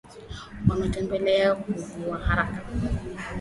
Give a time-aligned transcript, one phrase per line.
[0.67, 2.61] matembele huiva haraka